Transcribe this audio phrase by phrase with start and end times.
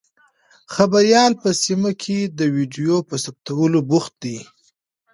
[0.75, 4.37] خبریال په سیمه کې د ویډیو په ثبتولو بوخت دی.